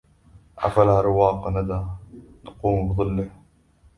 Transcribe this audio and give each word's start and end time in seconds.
أفلا 0.57 1.01
رواق 1.01 1.47
ندى 1.49 1.81
نقوم 2.45 2.89
بظله 2.89 3.29